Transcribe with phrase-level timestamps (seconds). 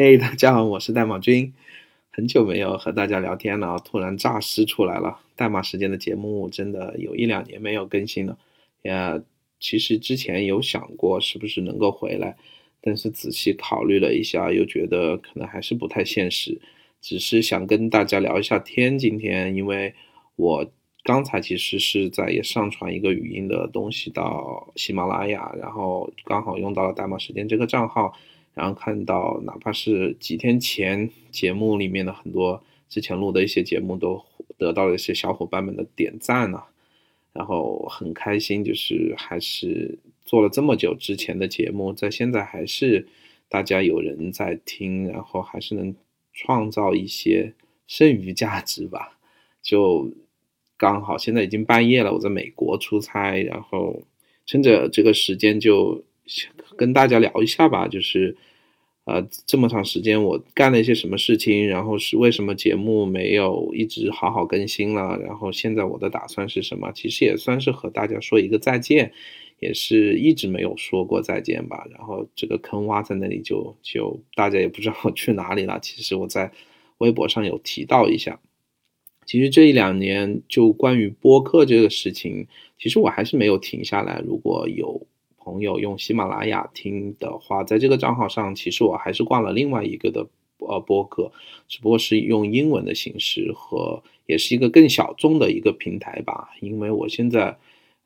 [0.00, 1.52] 嘿， 大家好，我是代码君，
[2.12, 5.18] 很久没有和大家聊天了，突然诈尸出来了。
[5.34, 8.38] 代码时间的节目真的有一两年没有更新了，
[8.82, 9.20] 也
[9.58, 12.36] 其实之前有想过是不是能够回来，
[12.80, 16.60] 但是仔细考虑了一下，又觉得可能还是不太现实。
[17.00, 19.92] 只是想跟大家聊一下天，今天因为
[20.36, 20.64] 我
[21.02, 28.16] 刚才其实是在也上传一个语音的东西到喜马拉雅，然后刚好用到了代码时间这个账号。
[28.58, 34.20] 然后看到，哪怕是几天前节目里面的很多之前录的一些节目，都
[34.56, 36.66] 得到了一些小伙伴们的点赞啊，
[37.32, 43.06] 然后很开心，就是还是做了这么久之前的节目，在现在还是
[43.48, 45.94] 大家有人在听，然后还是能
[46.32, 47.54] 创造一些
[47.86, 49.20] 剩余价值吧。
[49.62, 50.10] 就
[50.76, 54.02] 刚好现在已经半夜了，我在美国出差，然后
[54.46, 56.02] 趁着这个时间就
[56.78, 58.36] 跟大家聊一下吧，就是。
[59.10, 65.18] 呃，这么长时间我干了一些什么事情，然后是为什么节目没有一直好好更新了？
[65.18, 66.92] 然后现在我的打算是什么？
[66.92, 69.10] 其实也算是和大家说一个再见，
[69.60, 71.86] 也是一直没有说过再见吧。
[71.90, 75.80] 然后这个坑挖在那里，就就大家也不知道去哪里了。
[75.80, 76.52] 其实我在
[76.98, 78.38] 微博上有提到一下，
[79.24, 82.46] 其实这一两年就关于播客这个事情，
[82.78, 84.22] 其实我还是没有停下来。
[84.26, 85.06] 如果有。
[85.48, 90.26] 朋友用喜马拉雅听的话，在这个账号上，其实我还是挂了另外一个的
[90.58, 91.32] 呃播客，
[91.68, 96.50] 只不过是用英文的形式和也是一个更小众的一个平台吧。
[96.60, 97.56] 因为我现在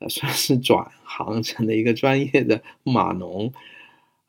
[0.00, 3.50] 呃算是转行成了一个专业的码农，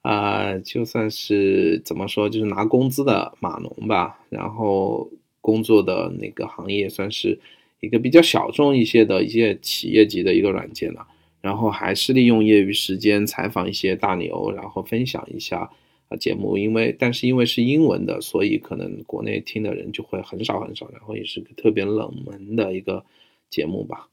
[0.03, 4.21] 啊，就算是怎么说，就是拿工资的码农吧。
[4.29, 5.09] 然后
[5.41, 7.37] 工作的那个行业算是
[7.81, 11.05] 一个比较小众一些的一些企业级的一个软件了。
[11.41, 15.71] 然后还是利用业余时间采访一些大牛，然后分享一下
[16.07, 16.55] 啊节目。
[16.55, 20.87] 因为但是因为是英文的，所以可能国内听的人就会很少很少。
[20.91, 23.03] 然后也是个特别冷门的一个
[23.49, 24.07] 节目吧。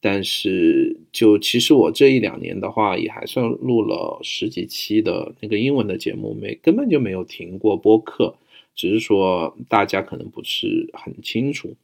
[0.00, 8.36] 但是就其实我这一两年的话，也还算录了十几期的那个英文的节目，没根本就没有停过播客，
[8.74, 11.76] 只是说大家可能不是很清楚。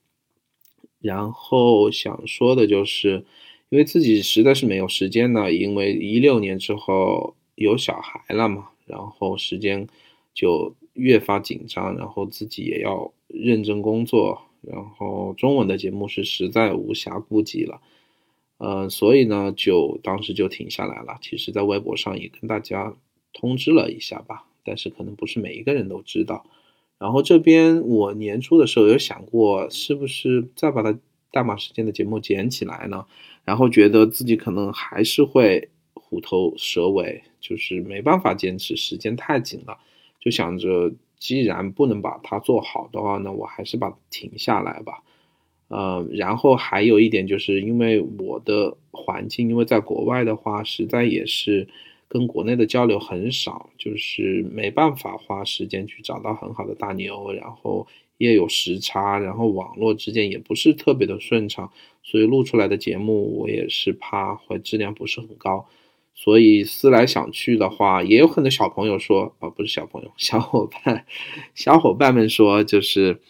[1.03, 3.26] 然后想说的就是。
[3.69, 9.87] 因为自己实在是没有时间呢，因为一六年之后有小孩了嘛，然后时间
[10.34, 17.81] 就越发紧张，然后自己也要认真工作，然后中文的节目是实在无暇顾及了，
[18.59, 21.19] 呃，所以呢，就当时就停下来了。
[21.21, 22.94] 其实，在微博上也跟大家
[23.32, 26.47] 通知了一下吧，但是可能不是每一个人都知道。
[26.99, 30.99] 然后这边我年初的时候有想过，是不是再把它
[31.31, 33.04] 大马时间的节目捡起来呢？
[33.44, 39.78] 然后觉得自己可能还是会虎头蛇尾，就是没办法坚持，时间太紧了。
[40.19, 45.03] 就想着，既然不能把它做好的话，那我还是把它停下来吧。
[45.69, 51.69] 呃，然后还有一点，就是因为我的环境，因为在国外的话，实在也是
[52.08, 57.87] 跟国内的交流很少，就是没办法花时间去找到很好的大牛，然后。
[58.19, 61.71] 也有时差，然后网络之间也不是特别的顺畅，
[62.03, 65.66] 所以录出来的节目我也是怕会质量不是很高。
[66.15, 71.05] 所以思来想去的话，也有很多小朋友说，啊，不是小朋友，小伙伴，
[71.55, 73.21] 小伙伴们说，就是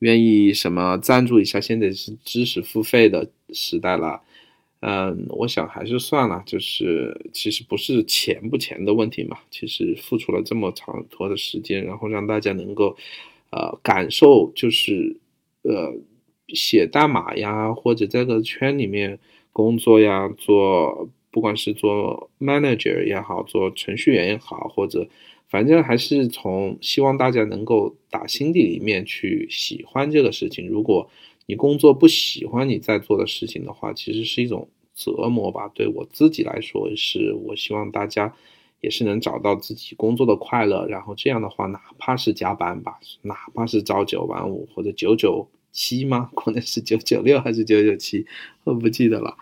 [0.00, 1.58] 愿意什么赞助一下。
[1.58, 4.20] 现在是知识付费的时代了，
[4.80, 12.94] 嗯，我想还是算了，就是其实不是钱不钱的问题嘛，其实付出了这么长多的时间，然后让大家能够。
[13.54, 15.20] 呃，感受就是，
[15.62, 15.94] 呃，
[16.48, 19.20] 写代码呀，或者在这个圈里面
[19.52, 25.06] 工作呀，做不管是做 manager 也好，做程序员也好，或者
[25.46, 30.68] 反正还是从希望大家能够打心底里面去喜欢这个事情。
[30.68, 31.08] 如果
[31.46, 35.70] 你工作不喜欢你在做的事情的话，其实是一种折磨吧。
[35.72, 38.34] 对我自己来说，是我希望大家。
[38.84, 46.30] 也是能找到自己工作的快乐，然后这样的话，哪怕是加班吧，哪怕是朝九晚五或者九九七吗？
[46.36, 48.26] 可能是九九六还是九九七，
[48.64, 49.38] 我不记得了。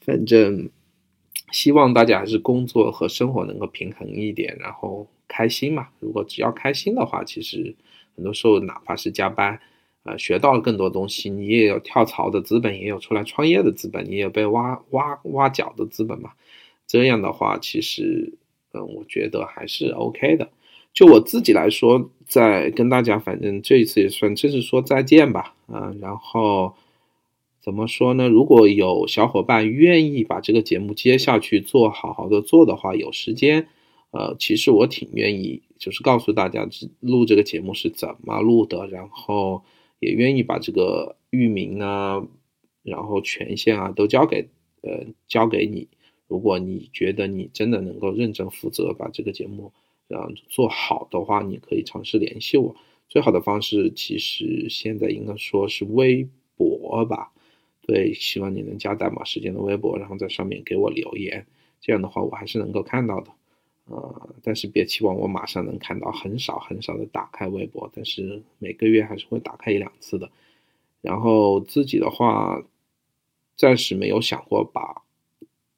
[0.00, 0.68] 反正
[1.52, 5.86] 希望大家还是工作和生活能够平衡一点，然后开心嘛。
[6.00, 7.76] 如果只要开心的话，其实
[8.16, 9.60] 很多时候哪怕是加班，
[10.02, 16.32] 呃，学到了更多东西，你也有跳槽的资本，也有出来创业的资本，你也有被挖挖挖角的资本嘛。
[16.88, 18.34] 这样的话，其实。
[18.72, 20.50] 嗯，我觉得还是 OK 的。
[20.92, 25.54] 就我自己来说，在跟大家，反正这一次也算正式说再见吧。
[25.68, 26.74] 嗯，然后
[27.60, 28.28] 怎么说呢？
[28.28, 33.68] 如果有小伙伴愿意把这个节目接下去做好好的做的话，有时间，
[34.10, 36.68] 呃，其实我挺愿意，就是告诉大家
[37.00, 39.62] 录这个节目是怎么录的，然后
[39.98, 42.22] 也愿意把这个域名啊，
[42.82, 44.48] 然后权限啊都交给
[44.82, 45.88] 呃交给你。
[46.32, 49.70] 如果你觉得你真的能够认真负责把这个节目
[50.08, 52.74] 嗯做好的话，你可以尝试联系我。
[53.06, 56.26] 最好的方式其实现在应该说是微
[56.56, 57.30] 博吧。
[57.82, 61.46] 对，希望你能加代码时间的微博，然后在上面给我留言，
[61.82, 63.30] 这样的话我还是能够看到的。
[63.84, 70.30] 呃，但是别期望我马上能看到，很少很少的打开微博，但是每个月还是会打开一两次的。
[71.02, 72.62] 然后自己的话，
[73.54, 75.02] 暂时没有想过把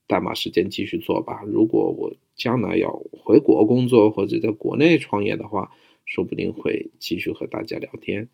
[0.07, 1.43] 代码时间继续做吧。
[1.47, 5.73] 如果我将来要回国工作或者在国内创业的话，
[6.05, 8.29] 说不定会继续和大家聊天。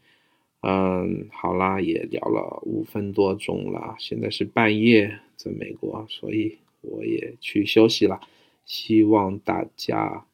[0.62, 8.20] 嗯，好啦，也聊了五分多钟了，现在是半夜，在美国，所以我也去休息了。
[8.66, 10.26] 希望大家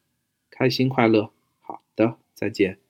[0.50, 1.31] 开心快乐。
[1.61, 2.86] 好的，再见。